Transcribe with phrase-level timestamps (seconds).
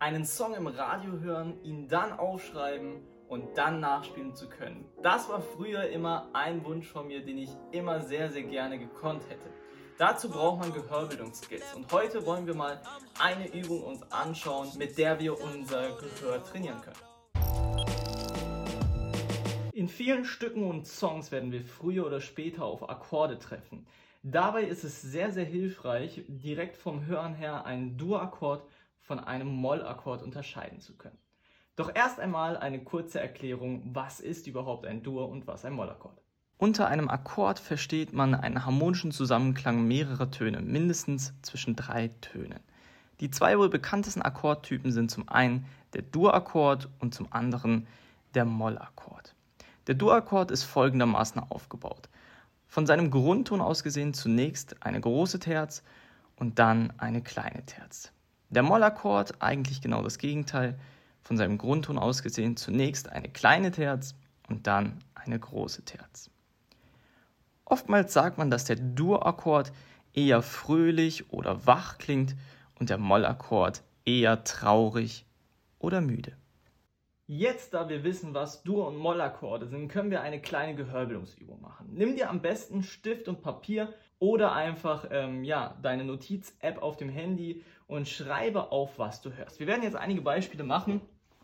[0.00, 4.84] einen Song im Radio hören, ihn dann aufschreiben und dann nachspielen zu können.
[5.02, 9.28] Das war früher immer ein Wunsch von mir, den ich immer sehr, sehr gerne gekonnt
[9.28, 9.50] hätte.
[9.98, 12.80] Dazu braucht man Gehörbildungsskills und heute wollen wir mal
[13.18, 16.96] eine Übung uns anschauen, mit der wir unser Gehör trainieren können.
[19.72, 23.84] In vielen Stücken und Songs werden wir früher oder später auf Akkorde treffen.
[24.22, 28.62] Dabei ist es sehr, sehr hilfreich, direkt vom Hören her einen Dur-Akkord
[29.00, 31.18] von einem Moll-Akkord unterscheiden zu können.
[31.76, 36.20] Doch erst einmal eine kurze Erklärung, was ist überhaupt ein Dur und was ein Mollakkord.
[36.56, 42.58] Unter einem Akkord versteht man einen harmonischen Zusammenklang mehrerer Töne, mindestens zwischen drei Tönen.
[43.20, 47.86] Die zwei wohl bekanntesten Akkordtypen sind zum einen der Dur-Akkord und zum anderen
[48.34, 49.36] der Mollakkord.
[49.86, 52.08] Der Dur-Akkord ist folgendermaßen aufgebaut.
[52.66, 55.84] Von seinem Grundton aus gesehen zunächst eine große Terz
[56.36, 58.12] und dann eine kleine Terz.
[58.50, 60.78] Der Mollakkord eigentlich genau das Gegenteil,
[61.22, 64.14] von seinem Grundton aus gesehen zunächst eine kleine Terz
[64.48, 66.30] und dann eine große Terz.
[67.66, 69.72] Oftmals sagt man, dass der Dur-Akkord
[70.14, 72.34] eher fröhlich oder wach klingt
[72.78, 75.26] und der Mollakkord eher traurig
[75.78, 76.32] oder müde.
[77.26, 81.90] Jetzt, da wir wissen, was Dur- und Mollakkorde sind, können wir eine kleine Gehörbelungsübung machen.
[81.92, 87.10] Nimm dir am besten Stift und Papier oder einfach ähm, ja, deine Notiz-App auf dem
[87.10, 89.58] Handy und schreibe auf, was du hörst.
[89.58, 91.00] Wir werden jetzt einige Beispiele machen.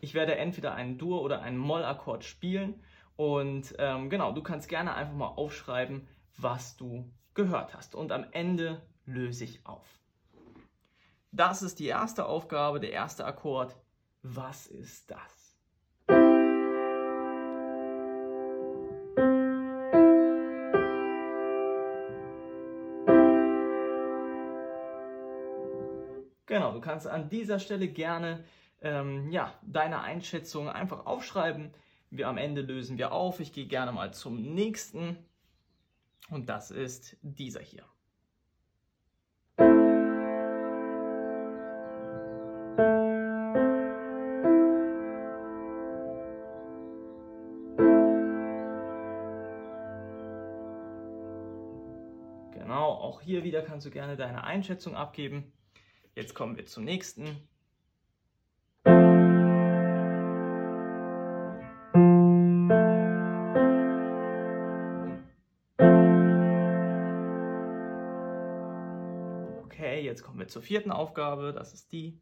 [0.00, 2.80] Ich werde entweder einen Dur- oder einen Mollakkord spielen
[3.16, 7.94] und ähm, genau, du kannst gerne einfach mal aufschreiben, was du gehört hast.
[7.94, 9.86] Und am Ende löse ich auf.
[11.32, 13.74] Das ist die erste Aufgabe, der erste Akkord.
[14.22, 15.45] Was ist das?
[26.46, 28.44] Genau, du kannst an dieser Stelle gerne
[28.80, 31.74] ähm, ja, deine Einschätzung einfach aufschreiben.
[32.10, 33.40] Wir am Ende lösen wir auf.
[33.40, 35.18] Ich gehe gerne mal zum nächsten.
[36.30, 37.84] Und das ist dieser hier.
[52.52, 55.52] Genau, auch hier wieder kannst du gerne deine Einschätzung abgeben.
[56.16, 57.46] Jetzt kommen wir zum nächsten.
[69.62, 72.18] Okay, jetzt kommen wir zur vierten Aufgabe, das ist die.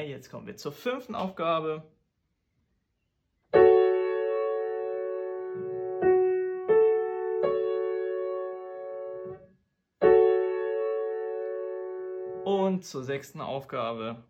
[0.00, 1.82] Okay, jetzt kommen wir zur fünften Aufgabe.
[12.44, 14.24] Und zur sechsten Aufgabe.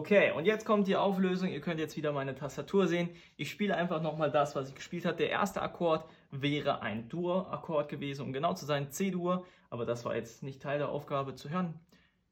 [0.00, 1.50] Okay, und jetzt kommt die Auflösung.
[1.50, 3.10] Ihr könnt jetzt wieder meine Tastatur sehen.
[3.36, 5.18] Ich spiele einfach nochmal das, was ich gespielt habe.
[5.18, 9.44] Der erste Akkord wäre ein Dur-Akkord gewesen, um genau zu sein, C-Dur.
[9.68, 11.78] Aber das war jetzt nicht Teil der Aufgabe zu hören.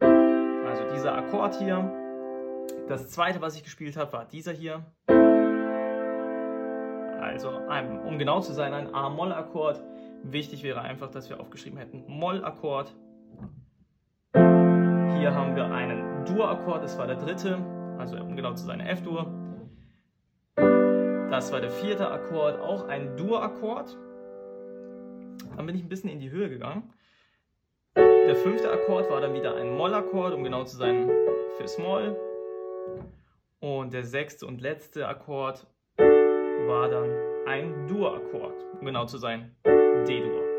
[0.00, 1.92] Also dieser Akkord hier.
[2.88, 4.86] Das zweite, was ich gespielt habe, war dieser hier.
[7.20, 7.50] Also,
[8.06, 9.82] um genau zu sein, ein A-Moll-Akkord.
[10.22, 12.96] Wichtig wäre einfach, dass wir aufgeschrieben hätten Moll-Akkord.
[15.20, 17.58] Hier haben wir einen Dur-Akkord, das war der dritte,
[17.98, 19.26] also um genau zu sein, F-Dur.
[20.56, 23.98] Das war der vierte Akkord, auch ein Dur-Akkord.
[25.58, 26.94] Dann bin ich ein bisschen in die Höhe gegangen.
[27.96, 31.10] Der fünfte Akkord war dann wieder ein Moll-Akkord, um genau zu sein,
[31.58, 32.16] fürs Moll.
[33.60, 35.66] Und der sechste und letzte Akkord
[35.98, 37.10] war dann
[37.46, 40.49] ein Dur-Akkord, um genau zu sein, D-Dur.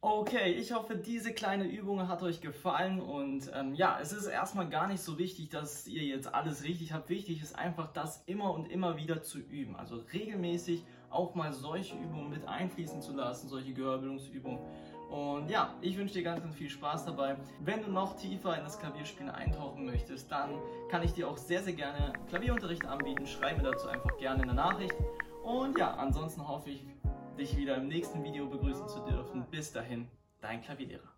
[0.00, 4.68] Okay, ich hoffe, diese kleine Übung hat euch gefallen und ähm, ja, es ist erstmal
[4.68, 7.08] gar nicht so wichtig, dass ihr jetzt alles richtig habt.
[7.08, 9.76] Wichtig ist einfach, das immer und immer wieder zu üben.
[9.76, 14.58] Also regelmäßig auch mal solche Übungen mit einfließen zu lassen, solche Gehörbildungsübungen.
[15.10, 17.36] Und ja, ich wünsche dir ganz, ganz viel Spaß dabei.
[17.60, 20.50] Wenn du noch tiefer in das Klavierspielen eintauchen möchtest, dann
[20.90, 23.26] kann ich dir auch sehr, sehr gerne Klavierunterricht anbieten.
[23.26, 24.94] Schreib mir dazu einfach gerne eine Nachricht.
[25.44, 26.82] Und ja, ansonsten hoffe ich,
[27.36, 29.46] dich wieder im nächsten Video begrüßen zu dürfen.
[29.50, 30.08] Bis dahin,
[30.40, 31.15] dein Klavierlehrer.